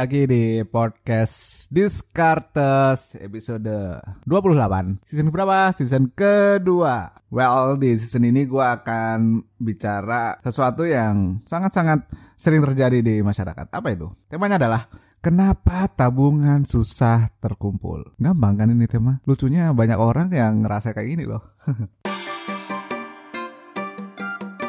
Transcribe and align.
lagi 0.00 0.24
di 0.24 0.64
podcast 0.64 1.68
Discartes 1.68 3.20
episode 3.20 4.00
28 4.24 5.04
Season 5.04 5.28
berapa? 5.28 5.76
Season 5.76 6.08
kedua 6.16 7.12
Well 7.28 7.76
di 7.76 7.92
season 8.00 8.24
ini 8.24 8.48
gue 8.48 8.64
akan 8.64 9.44
bicara 9.60 10.40
sesuatu 10.40 10.88
yang 10.88 11.44
sangat-sangat 11.44 12.08
sering 12.32 12.64
terjadi 12.64 13.04
di 13.04 13.20
masyarakat 13.20 13.68
Apa 13.68 13.92
itu? 13.92 14.08
Temanya 14.32 14.56
adalah 14.56 14.88
Kenapa 15.20 15.84
tabungan 15.92 16.64
susah 16.64 17.28
terkumpul? 17.36 18.16
Gampang 18.16 18.56
kan 18.56 18.72
ini 18.72 18.88
tema? 18.88 19.20
Lucunya 19.28 19.68
banyak 19.76 20.00
orang 20.00 20.32
yang 20.32 20.64
ngerasa 20.64 20.96
kayak 20.96 21.08
gini 21.12 21.24
loh 21.28 21.44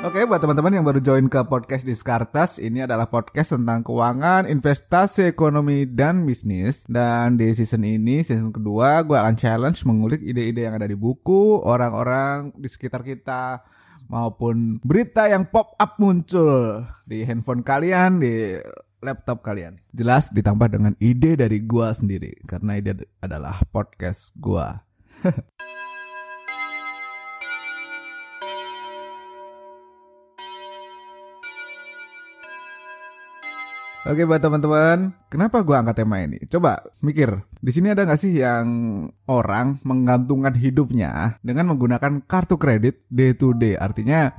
Oke, 0.02 0.26
buat 0.26 0.42
teman-teman 0.42 0.74
yang 0.74 0.82
baru 0.82 0.98
join 0.98 1.30
ke 1.30 1.46
podcast 1.46 1.86
Diskartas, 1.86 2.58
ini 2.58 2.82
adalah 2.82 3.06
podcast 3.06 3.54
tentang 3.54 3.86
keuangan, 3.86 4.50
investasi, 4.50 5.30
ekonomi, 5.30 5.86
dan 5.86 6.26
bisnis. 6.26 6.90
Dan 6.90 7.38
di 7.38 7.54
season 7.54 7.86
ini, 7.86 8.26
season 8.26 8.50
kedua, 8.50 9.06
gue 9.06 9.14
akan 9.14 9.38
challenge 9.38 9.86
mengulik 9.86 10.18
ide-ide 10.26 10.66
yang 10.66 10.74
ada 10.74 10.90
di 10.90 10.98
buku, 10.98 11.62
orang-orang 11.62 12.50
di 12.58 12.66
sekitar 12.66 13.06
kita, 13.06 13.62
maupun 14.10 14.82
berita 14.82 15.30
yang 15.30 15.46
pop 15.46 15.78
up 15.78 15.94
muncul 16.02 16.82
di 17.06 17.22
handphone 17.22 17.62
kalian, 17.62 18.18
di 18.18 18.58
laptop 19.06 19.46
kalian. 19.46 19.78
Jelas 19.94 20.34
ditambah 20.34 20.82
dengan 20.82 20.98
ide 20.98 21.38
dari 21.38 21.62
gue 21.62 21.88
sendiri, 21.94 22.34
karena 22.50 22.82
ide 22.82 23.06
adalah 23.22 23.54
podcast 23.70 24.34
gue. 24.42 24.66
Oke 34.02 34.26
buat 34.26 34.42
teman-teman, 34.42 35.14
kenapa 35.30 35.62
gua 35.62 35.86
angkat 35.86 36.02
tema 36.02 36.18
ini? 36.26 36.42
Coba 36.50 36.82
mikir, 37.06 37.46
di 37.62 37.70
sini 37.70 37.94
ada 37.94 38.02
nggak 38.02 38.18
sih 38.18 38.34
yang 38.34 38.66
orang 39.30 39.78
menggantungkan 39.86 40.58
hidupnya 40.58 41.38
dengan 41.46 41.70
menggunakan 41.70 42.26
kartu 42.26 42.58
kredit 42.58 43.06
day 43.14 43.38
to 43.38 43.54
day? 43.54 43.78
Artinya, 43.78 44.34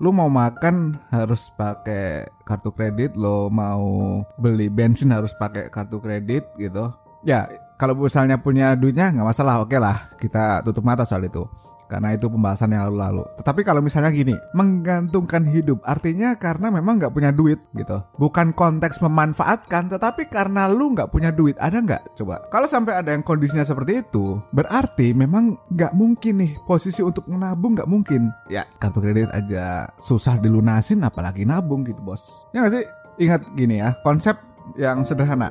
lu 0.00 0.16
mau 0.16 0.32
makan 0.32 0.96
harus 1.12 1.52
pakai 1.60 2.24
kartu 2.48 2.72
kredit, 2.72 3.20
lo 3.20 3.52
mau 3.52 4.24
beli 4.40 4.72
bensin 4.72 5.12
harus 5.12 5.36
pakai 5.36 5.68
kartu 5.68 6.00
kredit 6.00 6.48
gitu. 6.56 6.88
Ya, 7.20 7.52
kalau 7.76 7.92
misalnya 7.92 8.40
punya 8.40 8.72
duitnya 8.80 9.12
nggak 9.12 9.28
masalah, 9.28 9.60
oke 9.60 9.76
lah, 9.76 10.08
kita 10.16 10.64
tutup 10.64 10.88
mata 10.88 11.04
soal 11.04 11.28
itu 11.28 11.44
karena 11.90 12.14
itu 12.14 12.30
pembahasan 12.30 12.70
yang 12.70 12.86
lalu-lalu. 12.86 13.26
Tetapi 13.42 13.60
kalau 13.66 13.82
misalnya 13.82 14.14
gini, 14.14 14.38
menggantungkan 14.54 15.42
hidup 15.50 15.82
artinya 15.82 16.38
karena 16.38 16.70
memang 16.70 17.02
nggak 17.02 17.10
punya 17.10 17.34
duit 17.34 17.58
gitu. 17.74 17.98
Bukan 18.14 18.54
konteks 18.54 19.02
memanfaatkan, 19.02 19.90
tetapi 19.90 20.30
karena 20.30 20.70
lu 20.70 20.94
nggak 20.94 21.10
punya 21.10 21.34
duit. 21.34 21.58
Ada 21.58 21.82
nggak? 21.82 22.02
Coba. 22.14 22.46
Kalau 22.46 22.70
sampai 22.70 23.02
ada 23.02 23.10
yang 23.10 23.26
kondisinya 23.26 23.66
seperti 23.66 24.06
itu, 24.06 24.38
berarti 24.54 25.10
memang 25.10 25.58
nggak 25.74 25.92
mungkin 25.98 26.46
nih 26.46 26.52
posisi 26.62 27.02
untuk 27.02 27.26
menabung 27.26 27.74
nggak 27.74 27.90
mungkin. 27.90 28.30
Ya 28.46 28.62
kartu 28.78 29.02
kredit 29.02 29.34
aja 29.34 29.90
susah 29.98 30.38
dilunasin, 30.38 31.02
apalagi 31.02 31.42
nabung 31.42 31.82
gitu 31.82 31.98
bos. 32.06 32.46
Ya 32.54 32.62
nggak 32.62 32.74
sih? 32.78 32.86
Ingat 33.20 33.42
gini 33.58 33.82
ya, 33.82 33.98
konsep 34.06 34.38
yang 34.78 35.02
sederhana 35.02 35.50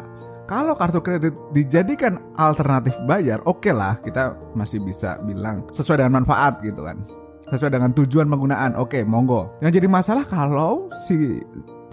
kalau 0.50 0.74
kartu 0.74 0.98
kredit 1.06 1.38
dijadikan 1.54 2.18
alternatif 2.34 2.98
bayar, 3.06 3.38
oke 3.46 3.62
okay 3.62 3.70
lah 3.70 4.02
kita 4.02 4.34
masih 4.58 4.82
bisa 4.82 5.22
bilang 5.22 5.62
sesuai 5.70 6.02
dengan 6.02 6.26
manfaat 6.26 6.58
gitu 6.66 6.82
kan. 6.82 7.06
Sesuai 7.54 7.78
dengan 7.78 7.94
tujuan 7.94 8.26
penggunaan, 8.26 8.74
oke 8.74 8.98
okay, 8.98 9.02
monggo. 9.06 9.54
Yang 9.62 9.78
jadi 9.78 9.88
masalah 9.94 10.26
kalau 10.26 10.90
si 11.06 11.38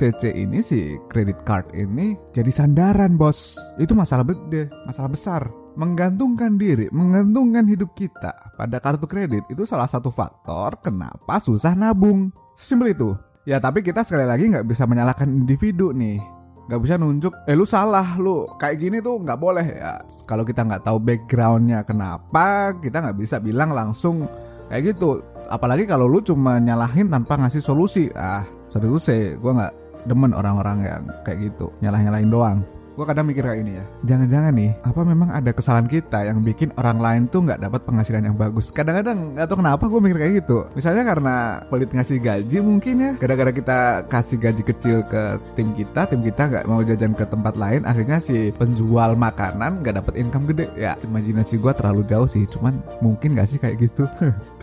CC 0.00 0.33
ini 0.33 0.65
si 0.65 0.97
credit 1.12 1.44
card 1.44 1.69
ini 1.77 2.17
jadi 2.33 2.49
sandaran 2.49 3.21
bos. 3.21 3.61
Itu 3.77 3.93
masalah 3.93 4.25
gede, 4.25 4.73
masalah 4.88 5.12
besar. 5.12 5.43
Menggantungkan 5.77 6.56
diri, 6.56 6.88
menggantungkan 6.88 7.69
hidup 7.69 7.93
kita 7.93 8.56
pada 8.56 8.81
kartu 8.81 9.05
kredit 9.05 9.44
itu 9.53 9.69
salah 9.69 9.84
satu 9.84 10.09
faktor 10.09 10.81
kenapa 10.81 11.37
susah 11.37 11.77
nabung. 11.77 12.33
Simpel 12.56 12.97
itu. 12.97 13.12
Ya 13.44 13.61
tapi 13.61 13.84
kita 13.84 14.00
sekali 14.00 14.25
lagi 14.25 14.49
nggak 14.49 14.65
bisa 14.65 14.88
menyalahkan 14.88 15.28
individu 15.28 15.93
nih 15.93 16.35
nggak 16.66 16.81
bisa 16.82 16.94
nunjuk. 16.99 17.32
Eh 17.47 17.54
lu 17.54 17.66
salah. 17.66 18.19
Lu 18.19 18.47
kayak 18.59 18.77
gini 18.78 18.99
tuh 19.03 19.22
nggak 19.22 19.38
boleh 19.38 19.66
ya. 19.66 20.03
Kalau 20.28 20.43
kita 20.43 20.66
nggak 20.66 20.87
tahu 20.87 20.99
backgroundnya 21.03 21.82
kenapa 21.87 22.75
kita 22.78 23.03
nggak 23.03 23.19
bisa 23.19 23.41
bilang 23.43 23.72
langsung 23.72 24.27
kayak 24.69 24.94
gitu. 24.94 25.22
Apalagi 25.47 25.87
kalau 25.87 26.10
lu 26.10 26.19
cuma 26.22 26.59
nyalahin 26.59 27.10
tanpa 27.10 27.38
ngasih 27.38 27.62
solusi. 27.62 28.10
Ah 28.15 28.44
sorry 28.69 28.91
gue 28.91 29.00
gue 29.38 29.53
nggak 29.56 29.75
demen 30.06 30.34
orang-orang 30.34 30.78
yang 30.87 31.03
kayak 31.22 31.50
gitu. 31.50 31.71
Nyalah 31.82 32.00
nyalahin 32.03 32.31
doang 32.31 32.59
gue 32.96 33.04
kadang 33.04 33.28
mikir 33.28 33.44
kayak 33.44 33.60
ini 33.60 33.72
ya. 33.76 33.84
Jangan-jangan 34.08 34.52
nih 34.56 34.72
apa 34.80 35.00
memang 35.04 35.28
ada 35.28 35.52
kesalahan 35.52 35.84
kita 35.84 36.24
yang 36.24 36.40
bikin 36.40 36.72
orang 36.80 36.96
lain 36.96 37.22
tuh 37.28 37.44
nggak 37.44 37.60
dapat 37.60 37.84
penghasilan 37.84 38.24
yang 38.24 38.36
bagus? 38.40 38.72
Kadang-kadang 38.72 39.36
nggak 39.36 39.46
tahu 39.52 39.60
kenapa 39.60 39.84
gue 39.84 40.00
mikir 40.00 40.18
kayak 40.18 40.34
gitu. 40.40 40.58
Misalnya 40.72 41.04
karena 41.04 41.34
pelit 41.68 41.92
ngasih 41.92 42.18
gaji 42.24 42.58
mungkin 42.64 42.94
ya. 42.96 43.12
Gara-gara 43.20 43.52
kita 43.52 43.78
kasih 44.08 44.40
gaji 44.40 44.62
kecil 44.64 44.98
ke 45.04 45.22
tim 45.52 45.76
kita 45.76 46.08
tim 46.08 46.24
kita 46.24 46.42
nggak 46.48 46.64
mau 46.64 46.80
jajan 46.80 47.12
ke 47.12 47.24
tempat 47.28 47.54
lain 47.60 47.84
akhirnya 47.84 48.16
si 48.16 48.48
penjual 48.56 49.12
makanan 49.12 49.84
nggak 49.84 50.00
dapat 50.00 50.14
income 50.16 50.48
gede. 50.48 50.72
Ya 50.80 50.96
imajinasi 51.04 51.60
gue 51.60 51.72
terlalu 51.76 52.08
jauh 52.08 52.24
sih 52.24 52.48
cuman 52.48 52.80
mungkin 53.04 53.36
gak 53.36 53.48
sih 53.52 53.60
kayak 53.60 53.76
gitu? 53.76 54.08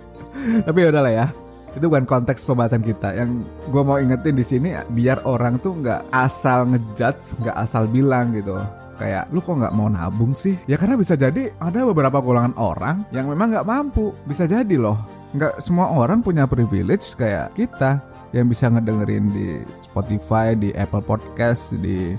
Tapi 0.65 0.77
ya 0.81 0.89
udahlah 0.89 1.13
ya 1.13 1.43
itu 1.73 1.85
bukan 1.89 2.06
konteks 2.06 2.45
pembahasan 2.45 2.85
kita. 2.85 3.13
Yang 3.17 3.45
gue 3.69 3.84
mau 3.84 3.97
ingetin 3.97 4.35
di 4.38 4.45
sini 4.45 4.69
biar 4.94 5.25
orang 5.25 5.57
tuh 5.57 5.78
nggak 5.78 6.13
asal 6.13 6.69
ngejudge 6.69 7.41
nggak 7.41 7.57
asal 7.57 7.89
bilang 7.89 8.34
gitu. 8.34 8.57
Kayak 9.01 9.28
lu 9.34 9.41
kok 9.41 9.57
nggak 9.57 9.73
mau 9.73 9.89
nabung 9.89 10.38
sih? 10.38 10.56
Ya 10.69 10.78
karena 10.78 10.95
bisa 10.95 11.17
jadi 11.17 11.50
ada 11.57 11.79
beberapa 11.89 12.22
golongan 12.22 12.53
orang 12.56 13.03
yang 13.09 13.25
memang 13.28 13.50
nggak 13.51 13.67
mampu. 13.67 14.13
Bisa 14.29 14.45
jadi 14.45 14.78
loh. 14.78 14.97
Nggak 15.33 15.59
semua 15.59 15.89
orang 15.89 16.22
punya 16.22 16.45
privilege 16.45 17.17
kayak 17.17 17.57
kita 17.57 18.00
yang 18.33 18.50
bisa 18.50 18.69
ngedengerin 18.69 19.29
di 19.33 19.62
Spotify 19.78 20.57
di 20.57 20.73
Apple 20.73 21.06
Podcast 21.06 21.78
di 21.81 22.17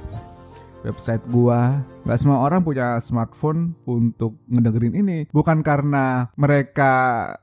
website 0.84 1.24
gua. 1.32 1.80
Gak 2.04 2.20
semua 2.20 2.44
orang 2.44 2.60
punya 2.60 3.00
smartphone 3.00 3.72
untuk 3.88 4.36
ngedengerin 4.52 4.92
ini. 4.92 5.18
Bukan 5.32 5.64
karena 5.64 6.28
mereka 6.36 6.92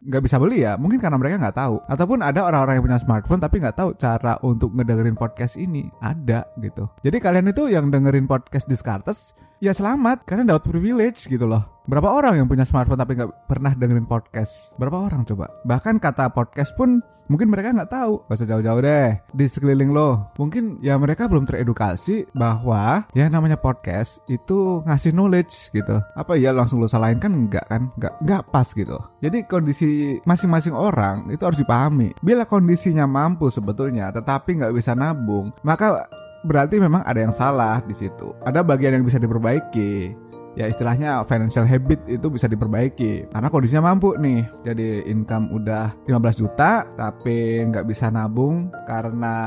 gak 0.05 0.21
bisa 0.21 0.37
beli 0.37 0.61
ya, 0.61 0.77
mungkin 0.77 1.01
karena 1.01 1.17
mereka 1.17 1.41
nggak 1.41 1.57
tahu. 1.57 1.81
Ataupun 1.89 2.21
ada 2.21 2.45
orang-orang 2.45 2.77
yang 2.77 2.85
punya 2.85 3.01
smartphone 3.01 3.41
tapi 3.41 3.57
nggak 3.57 3.77
tahu 3.81 3.97
cara 3.97 4.37
untuk 4.45 4.69
ngedengerin 4.77 5.17
podcast 5.17 5.57
ini. 5.57 5.89
Ada 5.97 6.45
gitu. 6.61 6.85
Jadi 7.01 7.17
kalian 7.17 7.49
itu 7.49 7.73
yang 7.73 7.89
dengerin 7.89 8.29
podcast 8.29 8.69
Discartes, 8.69 9.33
ya 9.57 9.73
selamat, 9.73 10.29
kalian 10.29 10.53
dapat 10.53 10.69
privilege 10.69 11.25
gitu 11.25 11.49
loh. 11.49 11.70
Berapa 11.89 12.13
orang 12.13 12.37
yang 12.37 12.45
punya 12.45 12.61
smartphone 12.61 13.01
tapi 13.01 13.17
nggak 13.17 13.49
pernah 13.49 13.73
dengerin 13.73 14.05
podcast? 14.05 14.77
Berapa 14.77 15.01
orang 15.01 15.25
coba? 15.25 15.49
Bahkan 15.65 15.97
kata 15.97 16.29
podcast 16.29 16.77
pun 16.77 17.01
mungkin 17.25 17.49
mereka 17.49 17.73
nggak 17.73 17.89
tahu. 17.89 18.21
Gak 18.29 18.37
usah 18.37 18.49
jauh-jauh 18.53 18.81
deh. 18.85 19.17
Di 19.33 19.45
sekeliling 19.49 19.89
lo. 19.89 20.29
Mungkin 20.37 20.77
ya 20.85 20.93
mereka 21.01 21.25
belum 21.25 21.49
teredukasi 21.49 22.29
bahwa 22.37 23.09
ya 23.17 23.25
namanya 23.33 23.57
podcast 23.57 24.21
itu 24.29 24.85
ngasih 24.85 25.09
knowledge 25.09 25.73
gitu. 25.73 25.97
Apa 26.13 26.37
ya 26.37 26.53
langsung 26.53 26.77
lo 26.77 26.85
salahin? 26.85 27.17
Kan 27.17 27.49
nggak 27.49 27.65
kan? 27.65 27.89
Nggak 27.97 28.13
nggak 28.29 28.41
pas 28.53 28.69
gitu. 28.77 29.01
Jadi 29.17 29.49
kondisi 29.49 30.21
masing-masing 30.21 30.77
orang 30.77 31.33
itu 31.33 31.41
harus 31.41 31.65
dipahami. 31.65 32.13
Bila 32.21 32.45
kondisinya 32.45 33.09
mampu 33.09 33.49
sebetulnya 33.49 34.13
tetapi 34.13 34.61
nggak 34.61 34.73
bisa 34.77 34.93
nabung 34.93 35.49
maka 35.65 36.05
berarti 36.45 36.77
memang 36.77 37.01
ada 37.09 37.25
yang 37.25 37.33
salah 37.33 37.81
di 37.81 37.97
situ. 37.97 38.37
Ada 38.45 38.61
bagian 38.61 39.01
yang 39.01 39.05
bisa 39.05 39.17
diperbaiki 39.17 40.29
ya 40.55 40.67
istilahnya 40.67 41.23
financial 41.27 41.63
habit 41.63 42.03
itu 42.11 42.27
bisa 42.27 42.47
diperbaiki 42.51 43.31
karena 43.31 43.47
kondisinya 43.47 43.93
mampu 43.93 44.15
nih 44.19 44.43
jadi 44.67 45.07
income 45.07 45.51
udah 45.55 45.95
15 46.07 46.41
juta 46.43 46.83
tapi 46.99 47.63
nggak 47.71 47.87
bisa 47.87 48.11
nabung 48.11 48.67
karena 48.83 49.37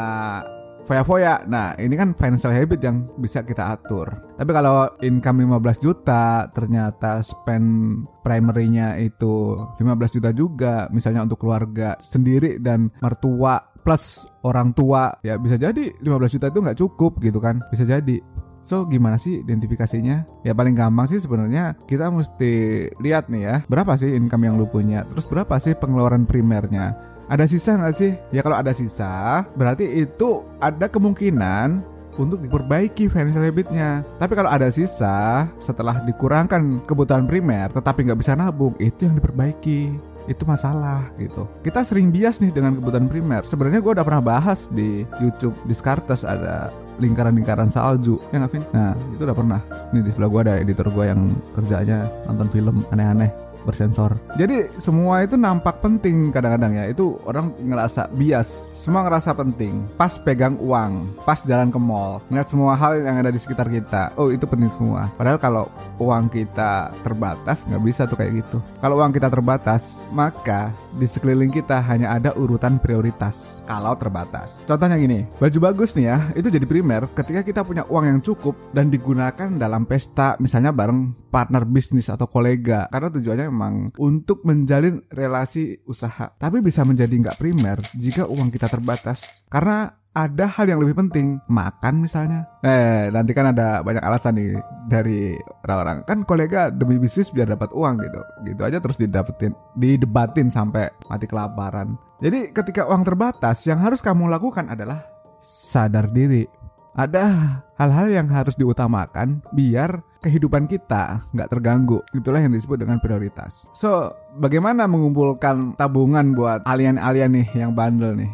foya-foya. 0.84 1.48
Nah, 1.48 1.72
ini 1.80 1.96
kan 1.96 2.12
financial 2.12 2.52
habit 2.52 2.80
yang 2.84 3.08
bisa 3.16 3.42
kita 3.42 3.74
atur. 3.74 4.12
Tapi 4.36 4.50
kalau 4.52 4.92
income 5.00 5.42
15 5.42 5.80
juta, 5.80 6.46
ternyata 6.52 7.24
spend 7.24 8.04
primary-nya 8.20 9.00
itu 9.00 9.58
15 9.80 10.16
juta 10.20 10.30
juga, 10.30 10.86
misalnya 10.92 11.24
untuk 11.24 11.40
keluarga 11.40 11.96
sendiri 11.98 12.60
dan 12.60 12.92
mertua 13.00 13.74
plus 13.84 14.24
orang 14.48 14.72
tua, 14.72 15.12
ya 15.20 15.36
bisa 15.36 15.60
jadi 15.60 15.92
15 16.00 16.34
juta 16.40 16.46
itu 16.48 16.58
nggak 16.60 16.78
cukup 16.80 17.12
gitu 17.20 17.40
kan. 17.40 17.60
Bisa 17.72 17.84
jadi. 17.84 18.20
So 18.64 18.88
gimana 18.88 19.20
sih 19.20 19.44
identifikasinya? 19.44 20.24
Ya 20.40 20.56
paling 20.56 20.72
gampang 20.72 21.04
sih 21.04 21.20
sebenarnya 21.20 21.76
kita 21.84 22.08
mesti 22.08 22.88
lihat 22.96 23.28
nih 23.28 23.42
ya 23.44 23.56
berapa 23.68 23.92
sih 24.00 24.16
income 24.16 24.48
yang 24.48 24.56
lu 24.56 24.64
punya, 24.64 25.04
terus 25.12 25.28
berapa 25.28 25.52
sih 25.60 25.76
pengeluaran 25.76 26.24
primernya. 26.24 26.96
Ada 27.28 27.44
sisa 27.44 27.76
nggak 27.76 27.94
sih? 27.94 28.16
Ya 28.32 28.40
kalau 28.40 28.56
ada 28.56 28.72
sisa 28.72 29.44
berarti 29.52 29.84
itu 29.84 30.48
ada 30.64 30.88
kemungkinan 30.88 31.84
untuk 32.16 32.40
diperbaiki 32.40 33.12
financial 33.12 33.44
habitnya. 33.44 34.00
Tapi 34.16 34.32
kalau 34.32 34.48
ada 34.48 34.72
sisa 34.72 35.44
setelah 35.60 36.00
dikurangkan 36.08 36.88
kebutuhan 36.88 37.28
primer 37.28 37.68
tetapi 37.68 38.08
nggak 38.08 38.20
bisa 38.24 38.32
nabung 38.32 38.72
itu 38.80 39.04
yang 39.04 39.20
diperbaiki 39.20 39.92
itu 40.24 40.42
masalah 40.48 41.12
gitu. 41.20 41.44
Kita 41.60 41.84
sering 41.84 42.08
bias 42.08 42.40
nih 42.40 42.48
dengan 42.48 42.80
kebutuhan 42.80 43.12
primer. 43.12 43.44
Sebenarnya 43.44 43.84
gue 43.84 43.92
udah 43.92 44.06
pernah 44.08 44.24
bahas 44.24 44.72
di 44.72 45.04
YouTube 45.20 45.52
Discartes 45.68 46.24
ada 46.24 46.72
lingkaran-lingkaran 46.98 47.70
salju 47.70 48.20
ya 48.30 48.42
nggak 48.42 48.52
Vin? 48.52 48.64
Nah 48.74 48.94
itu 49.14 49.22
udah 49.22 49.36
pernah. 49.36 49.60
Ini 49.90 50.00
di 50.02 50.10
sebelah 50.10 50.30
gue 50.30 50.40
ada 50.50 50.54
editor 50.58 50.86
gue 50.90 51.04
yang 51.06 51.34
kerjanya 51.54 52.06
nonton 52.26 52.48
film 52.50 52.86
aneh-aneh 52.90 53.44
bersensor. 53.64 54.20
Jadi 54.36 54.68
semua 54.76 55.24
itu 55.24 55.40
nampak 55.40 55.80
penting 55.80 56.28
kadang-kadang 56.28 56.76
ya. 56.76 56.84
Itu 56.92 57.18
orang 57.24 57.56
ngerasa 57.64 58.12
bias. 58.12 58.76
Semua 58.76 59.08
ngerasa 59.08 59.32
penting. 59.34 59.88
Pas 59.96 60.20
pegang 60.20 60.60
uang, 60.60 61.16
pas 61.24 61.40
jalan 61.42 61.72
ke 61.72 61.80
mall, 61.80 62.20
ngeliat 62.28 62.46
semua 62.46 62.76
hal 62.76 63.00
yang 63.00 63.16
ada 63.18 63.32
di 63.32 63.40
sekitar 63.40 63.66
kita. 63.72 64.12
Oh 64.20 64.28
itu 64.28 64.44
penting 64.44 64.68
semua. 64.68 65.08
Padahal 65.16 65.40
kalau 65.40 65.64
uang 65.96 66.28
kita 66.28 66.92
terbatas 67.00 67.64
nggak 67.64 67.82
bisa 67.82 68.04
tuh 68.04 68.20
kayak 68.20 68.44
gitu. 68.44 68.60
Kalau 68.78 69.00
uang 69.00 69.10
kita 69.10 69.32
terbatas, 69.32 70.04
maka 70.12 70.70
di 70.94 71.06
sekeliling 71.06 71.50
kita 71.50 71.82
hanya 71.90 72.14
ada 72.14 72.30
urutan 72.38 72.78
prioritas 72.78 73.62
kalau 73.66 73.94
terbatas. 73.98 74.62
Contohnya 74.66 74.98
gini, 74.98 75.26
baju 75.38 75.58
bagus 75.58 75.94
nih 75.98 76.06
ya, 76.10 76.18
itu 76.38 76.48
jadi 76.50 76.66
primer 76.66 77.10
ketika 77.12 77.42
kita 77.42 77.60
punya 77.66 77.82
uang 77.90 78.04
yang 78.06 78.20
cukup 78.22 78.54
dan 78.70 78.88
digunakan 78.90 79.50
dalam 79.58 79.84
pesta 79.84 80.38
misalnya 80.38 80.70
bareng 80.70 81.14
partner 81.34 81.66
bisnis 81.66 82.06
atau 82.06 82.30
kolega 82.30 82.86
karena 82.94 83.10
tujuannya 83.10 83.46
memang 83.50 83.74
untuk 83.98 84.46
menjalin 84.46 85.02
relasi 85.10 85.82
usaha. 85.86 86.30
Tapi 86.38 86.62
bisa 86.62 86.86
menjadi 86.86 87.10
nggak 87.10 87.38
primer 87.42 87.82
jika 87.98 88.30
uang 88.30 88.54
kita 88.54 88.70
terbatas 88.70 89.42
karena 89.50 90.03
ada 90.14 90.46
hal 90.46 90.70
yang 90.70 90.78
lebih 90.78 90.94
penting 90.94 91.42
makan 91.50 91.98
misalnya 91.98 92.46
eh 92.62 93.10
nanti 93.10 93.34
kan 93.34 93.50
ada 93.50 93.82
banyak 93.82 94.00
alasan 94.00 94.38
nih 94.38 94.54
dari 94.86 95.34
orang-orang 95.66 96.06
kan 96.06 96.22
kolega 96.22 96.70
demi 96.70 97.02
bisnis 97.02 97.34
biar 97.34 97.50
dapat 97.50 97.74
uang 97.74 97.98
gitu 97.98 98.20
gitu 98.46 98.62
aja 98.62 98.78
terus 98.78 98.96
didapetin 98.96 99.52
didebatin 99.74 100.54
sampai 100.54 100.86
mati 101.10 101.26
kelaparan 101.26 101.98
jadi 102.22 102.54
ketika 102.54 102.86
uang 102.86 103.02
terbatas 103.02 103.66
yang 103.66 103.82
harus 103.82 103.98
kamu 103.98 104.30
lakukan 104.30 104.70
adalah 104.70 105.02
sadar 105.42 106.06
diri 106.06 106.46
ada 106.94 107.26
hal-hal 107.74 108.06
yang 108.06 108.30
harus 108.30 108.54
diutamakan 108.54 109.42
biar 109.50 109.98
kehidupan 110.22 110.70
kita 110.70 111.20
nggak 111.34 111.50
terganggu. 111.50 112.00
Itulah 112.14 112.38
yang 112.38 112.54
disebut 112.54 112.80
dengan 112.80 113.02
prioritas. 113.02 113.66
So, 113.74 114.14
bagaimana 114.38 114.86
mengumpulkan 114.86 115.74
tabungan 115.74 116.32
buat 116.32 116.62
alien-alien 116.64 117.34
nih 117.34 117.48
yang 117.66 117.74
bandel 117.74 118.14
nih? 118.14 118.30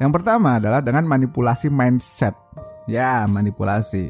Yang 0.00 0.12
pertama 0.16 0.56
adalah 0.56 0.80
dengan 0.80 1.04
manipulasi 1.04 1.68
mindset. 1.68 2.32
Ya, 2.88 3.28
manipulasi. 3.28 4.08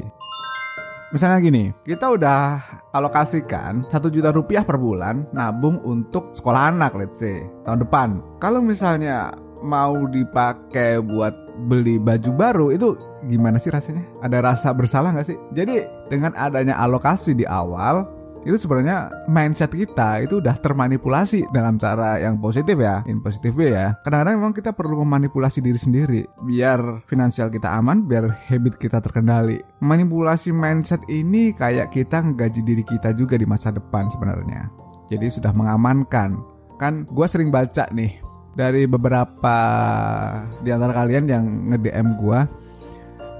Misalnya 1.11 1.43
gini, 1.43 1.63
kita 1.83 2.07
udah 2.07 2.63
alokasikan 2.95 3.83
1 3.91 4.07
juta 4.07 4.31
rupiah 4.31 4.63
per 4.63 4.79
bulan 4.79 5.27
nabung 5.35 5.83
untuk 5.83 6.31
sekolah 6.31 6.71
anak 6.71 6.95
let's 6.95 7.19
say 7.19 7.43
tahun 7.67 7.83
depan. 7.83 8.23
Kalau 8.39 8.63
misalnya 8.63 9.35
mau 9.59 10.07
dipakai 10.07 11.03
buat 11.03 11.35
beli 11.67 11.99
baju 11.99 12.31
baru 12.31 12.65
itu 12.71 12.95
gimana 13.27 13.59
sih 13.59 13.75
rasanya? 13.75 14.07
Ada 14.23 14.39
rasa 14.39 14.71
bersalah 14.71 15.11
nggak 15.11 15.27
sih? 15.27 15.37
Jadi 15.51 15.83
dengan 16.07 16.31
adanya 16.39 16.79
alokasi 16.79 17.35
di 17.35 17.43
awal 17.43 18.07
itu 18.41 18.57
sebenarnya 18.57 19.13
mindset 19.29 19.69
kita 19.69 20.25
itu 20.25 20.41
udah 20.41 20.57
termanipulasi 20.57 21.45
dalam 21.53 21.77
cara 21.77 22.17
yang 22.17 22.41
positif 22.41 22.73
ya, 22.81 23.05
in 23.05 23.21
positif 23.21 23.53
ya. 23.57 23.93
Kadang-kadang 24.01 24.35
memang 24.41 24.53
kita 24.57 24.73
perlu 24.73 25.05
memanipulasi 25.05 25.61
diri 25.61 25.77
sendiri 25.77 26.21
biar 26.45 27.05
finansial 27.05 27.53
kita 27.53 27.69
aman, 27.77 28.09
biar 28.09 28.33
habit 28.49 28.81
kita 28.81 28.97
terkendali. 28.97 29.61
Manipulasi 29.85 30.49
mindset 30.49 31.05
ini 31.05 31.53
kayak 31.53 31.93
kita 31.93 32.25
ngegaji 32.25 32.61
diri 32.65 32.83
kita 32.85 33.13
juga 33.13 33.37
di 33.37 33.45
masa 33.45 33.69
depan 33.69 34.09
sebenarnya. 34.09 34.73
Jadi 35.13 35.27
sudah 35.29 35.53
mengamankan. 35.53 36.41
Kan 36.81 37.05
gue 37.05 37.27
sering 37.29 37.53
baca 37.53 37.85
nih 37.93 38.17
dari 38.57 38.89
beberapa 38.89 39.57
di 40.65 40.69
antara 40.73 40.91
kalian 40.97 41.25
yang 41.29 41.45
nge-DM 41.71 42.17
gue 42.17 42.39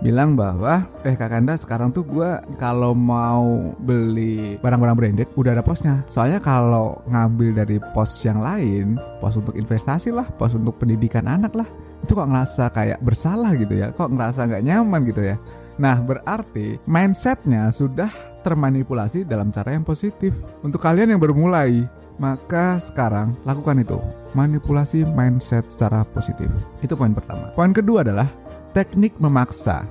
bilang 0.02 0.34
bahwa 0.34 0.90
eh 1.06 1.14
Kakanda 1.14 1.54
sekarang 1.54 1.94
tuh 1.94 2.04
gue 2.04 2.30
kalau 2.58 2.98
mau 2.98 3.74
beli 3.78 4.58
barang-barang 4.58 4.98
branded 4.98 5.30
udah 5.38 5.54
ada 5.54 5.64
posnya. 5.64 6.02
Soalnya 6.10 6.42
kalau 6.42 7.00
ngambil 7.08 7.64
dari 7.64 7.78
pos 7.94 8.10
yang 8.26 8.42
lain, 8.42 8.98
pos 9.22 9.38
untuk 9.38 9.54
investasi 9.54 10.10
lah, 10.10 10.26
pos 10.36 10.58
untuk 10.58 10.82
pendidikan 10.82 11.30
anak 11.30 11.54
lah, 11.54 11.70
itu 12.02 12.18
kok 12.18 12.28
ngerasa 12.28 12.74
kayak 12.74 13.00
bersalah 13.06 13.54
gitu 13.56 13.78
ya, 13.78 13.94
kok 13.94 14.10
ngerasa 14.10 14.50
nggak 14.50 14.66
nyaman 14.66 15.02
gitu 15.06 15.22
ya. 15.22 15.38
Nah 15.78 16.02
berarti 16.02 16.82
mindsetnya 16.90 17.70
sudah 17.70 18.10
termanipulasi 18.42 19.24
dalam 19.24 19.54
cara 19.54 19.78
yang 19.78 19.86
positif. 19.86 20.34
Untuk 20.66 20.82
kalian 20.82 21.14
yang 21.14 21.22
baru 21.22 21.38
mulai, 21.38 21.86
maka 22.18 22.82
sekarang 22.82 23.38
lakukan 23.46 23.82
itu 23.82 24.02
manipulasi 24.34 25.06
mindset 25.14 25.70
secara 25.70 26.06
positif. 26.10 26.50
Itu 26.82 26.98
poin 26.98 27.14
pertama. 27.14 27.54
Poin 27.54 27.74
kedua 27.74 28.02
adalah 28.06 28.30
teknik 28.72 29.16
memaksa. 29.20 29.88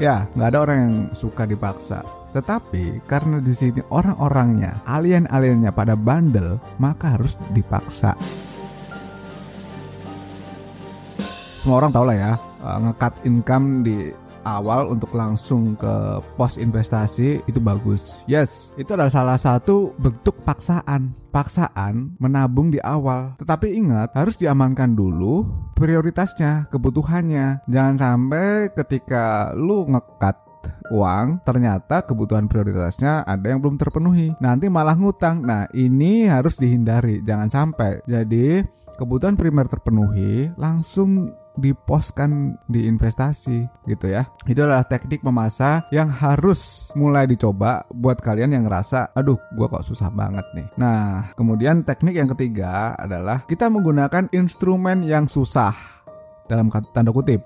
Ya, 0.00 0.26
nggak 0.34 0.48
ada 0.54 0.58
orang 0.62 0.78
yang 0.78 0.96
suka 1.12 1.44
dipaksa. 1.46 2.02
Tetapi 2.30 3.02
karena 3.10 3.42
di 3.42 3.50
sini 3.50 3.82
orang-orangnya, 3.90 4.86
alien-aliennya 4.86 5.74
pada 5.74 5.98
bandel, 5.98 6.62
maka 6.78 7.18
harus 7.18 7.34
dipaksa. 7.50 8.14
Semua 11.60 11.84
orang 11.84 11.92
tahu 11.92 12.04
lah 12.06 12.16
ya, 12.16 12.32
eh, 12.38 12.78
ngekat 12.86 13.14
income 13.26 13.66
di 13.84 13.96
awal 14.44 14.90
untuk 14.90 15.12
langsung 15.12 15.76
ke 15.76 16.20
pos 16.34 16.56
investasi 16.56 17.44
itu 17.44 17.60
bagus. 17.60 18.24
Yes, 18.24 18.72
itu 18.80 18.92
adalah 18.92 19.12
salah 19.12 19.38
satu 19.38 19.92
bentuk 19.96 20.40
paksaan. 20.44 21.16
Paksaan 21.30 22.18
menabung 22.18 22.74
di 22.74 22.82
awal. 22.82 23.38
Tetapi 23.38 23.70
ingat, 23.70 24.10
harus 24.18 24.34
diamankan 24.34 24.98
dulu 24.98 25.46
prioritasnya, 25.78 26.66
kebutuhannya. 26.68 27.62
Jangan 27.70 27.96
sampai 27.96 28.74
ketika 28.74 29.54
lu 29.54 29.86
ngekat 29.86 30.50
uang 30.90 31.46
ternyata 31.46 32.02
kebutuhan 32.02 32.50
prioritasnya 32.50 33.22
ada 33.22 33.46
yang 33.46 33.62
belum 33.62 33.78
terpenuhi 33.78 34.34
nanti 34.42 34.66
malah 34.66 34.98
ngutang 34.98 35.46
nah 35.46 35.64
ini 35.70 36.26
harus 36.26 36.58
dihindari 36.58 37.22
jangan 37.22 37.48
sampai 37.48 38.02
jadi 38.04 38.66
kebutuhan 38.98 39.38
primer 39.38 39.70
terpenuhi 39.70 40.50
langsung 40.58 41.32
diposkan 41.58 42.54
di 42.70 42.86
investasi 42.86 43.66
gitu 43.86 44.06
ya. 44.06 44.26
Itu 44.46 44.62
adalah 44.62 44.86
teknik 44.86 45.24
memasa 45.26 45.86
yang 45.90 46.10
harus 46.10 46.92
mulai 46.94 47.26
dicoba 47.26 47.82
buat 47.90 48.22
kalian 48.22 48.54
yang 48.54 48.64
ngerasa 48.66 49.14
aduh 49.16 49.38
gua 49.54 49.66
kok 49.66 49.86
susah 49.86 50.10
banget 50.12 50.46
nih. 50.54 50.66
Nah, 50.78 51.30
kemudian 51.34 51.82
teknik 51.82 52.14
yang 52.14 52.30
ketiga 52.30 52.94
adalah 52.94 53.42
kita 53.46 53.66
menggunakan 53.66 54.30
instrumen 54.30 55.02
yang 55.02 55.26
susah 55.26 55.74
dalam 56.46 56.70
tanda 56.94 57.10
kutip. 57.14 57.42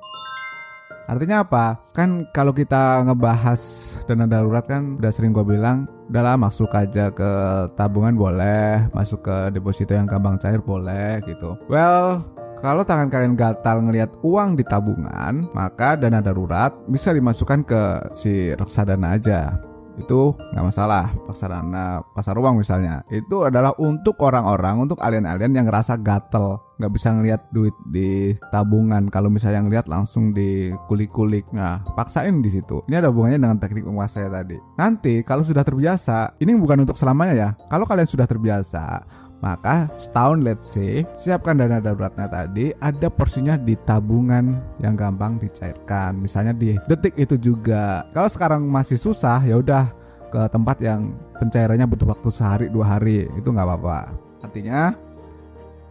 Artinya 1.05 1.45
apa? 1.45 1.77
Kan 1.93 2.33
kalau 2.33 2.57
kita 2.57 3.05
ngebahas 3.05 3.61
dana 4.09 4.25
darurat 4.25 4.65
kan 4.65 4.97
udah 4.97 5.13
sering 5.13 5.37
gue 5.37 5.45
bilang 5.45 5.85
udahlah 6.09 6.41
masuk 6.41 6.73
aja 6.73 7.13
ke 7.13 7.31
tabungan 7.77 8.17
boleh, 8.17 8.89
masuk 8.97 9.21
ke 9.21 9.37
deposito 9.53 9.93
yang 9.93 10.09
gampang 10.09 10.41
cair 10.41 10.65
boleh 10.65 11.21
gitu. 11.29 11.61
Well, 11.69 12.25
kalau 12.65 12.81
tangan 12.81 13.13
kalian 13.13 13.37
gatal 13.37 13.85
ngelihat 13.85 14.17
uang 14.25 14.57
di 14.57 14.65
tabungan, 14.65 15.53
maka 15.53 16.01
dana 16.01 16.25
darurat 16.25 16.73
bisa 16.89 17.13
dimasukkan 17.13 17.61
ke 17.61 17.83
si 18.17 18.57
reksadana 18.57 19.21
aja. 19.21 19.61
Itu 20.01 20.33
nggak 20.33 20.73
masalah. 20.73 21.13
Reksadana 21.29 22.01
pasar 22.17 22.41
uang 22.41 22.65
misalnya. 22.65 23.05
Itu 23.13 23.45
adalah 23.45 23.77
untuk 23.77 24.17
orang-orang, 24.25 24.81
untuk 24.81 24.97
alien-alien 25.05 25.53
yang 25.53 25.69
ngerasa 25.69 26.01
gatel. 26.01 26.57
Nggak 26.81 26.93
bisa 26.97 27.09
ngelihat 27.13 27.41
duit 27.53 27.77
di 27.93 28.33
tabungan. 28.49 29.13
Kalau 29.13 29.29
misalnya 29.29 29.61
ngelihat 29.61 29.85
langsung 29.85 30.33
di 30.33 30.73
kulik-kulik. 30.89 31.45
Nah, 31.53 31.85
paksain 31.95 32.41
di 32.41 32.49
situ. 32.49 32.81
Ini 32.89 33.05
ada 33.05 33.13
hubungannya 33.13 33.45
dengan 33.45 33.61
teknik 33.61 33.85
penguasa 33.85 34.25
saya 34.25 34.33
tadi. 34.33 34.57
Nanti 34.81 35.21
kalau 35.21 35.45
sudah 35.45 35.63
terbiasa, 35.63 36.41
ini 36.41 36.57
bukan 36.57 36.89
untuk 36.89 36.97
selamanya 36.97 37.35
ya. 37.37 37.49
Kalau 37.69 37.85
kalian 37.85 38.09
sudah 38.09 38.27
terbiasa, 38.27 39.05
maka 39.45 39.93
setahun 40.01 40.41
let's 40.41 40.73
say 40.73 41.05
siapkan 41.13 41.61
dana 41.61 41.77
daruratnya 41.77 42.25
tadi 42.33 42.73
ada 42.81 43.13
porsinya 43.13 43.61
di 43.61 43.77
tabungan 43.77 44.57
yang 44.81 44.97
gampang 44.97 45.37
dicairkan. 45.37 46.17
Misalnya 46.17 46.57
di 46.57 46.81
detik 46.89 47.13
itu 47.21 47.37
juga. 47.37 48.09
Kalau 48.17 48.33
sekarang 48.33 48.65
masih 48.65 48.97
susah 48.97 49.45
ya 49.45 49.61
udah 49.61 49.93
ke 50.33 50.49
tempat 50.49 50.81
yang 50.81 51.13
pencairannya 51.37 51.85
butuh 51.85 52.09
waktu 52.09 52.29
sehari 52.33 52.67
dua 52.73 52.97
hari 52.97 53.29
itu 53.37 53.49
nggak 53.53 53.69
apa-apa. 53.69 54.17
Artinya 54.41 54.97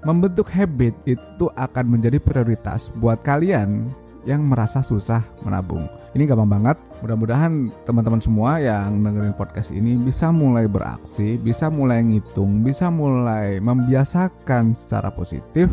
membentuk 0.02 0.50
habit 0.50 0.98
itu 1.06 1.46
akan 1.54 1.86
menjadi 1.94 2.18
prioritas 2.18 2.90
buat 2.98 3.22
kalian 3.22 3.94
yang 4.26 4.42
merasa 4.42 4.82
susah 4.82 5.22
menabung. 5.46 5.86
Ini 6.18 6.26
gampang 6.26 6.50
banget. 6.50 6.78
Mudah-mudahan 7.04 7.68
teman-teman 7.84 8.24
semua 8.24 8.64
yang 8.64 9.04
dengerin 9.04 9.36
podcast 9.36 9.76
ini 9.76 10.00
bisa 10.00 10.32
mulai 10.32 10.72
beraksi, 10.72 11.36
bisa 11.36 11.68
mulai 11.68 12.00
ngitung, 12.00 12.64
bisa 12.64 12.88
mulai 12.88 13.60
membiasakan 13.60 14.72
secara 14.72 15.12
positif. 15.12 15.68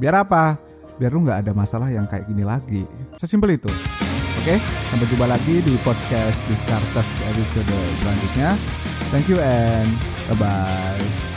Biar 0.00 0.24
apa? 0.24 0.56
Biar 0.96 1.12
lu 1.12 1.20
nggak 1.20 1.44
ada 1.44 1.52
masalah 1.52 1.92
yang 1.92 2.08
kayak 2.08 2.24
gini 2.32 2.48
lagi. 2.48 2.88
Sesimpel 3.20 3.60
itu. 3.60 3.68
Oke, 4.40 4.56
sampai 4.88 5.06
jumpa 5.12 5.26
lagi 5.28 5.60
di 5.60 5.76
podcast 5.84 6.48
Discartes 6.48 7.20
episode 7.28 7.76
selanjutnya. 8.00 8.56
Thank 9.12 9.28
you 9.28 9.36
and 9.44 9.92
bye-bye. 10.32 11.33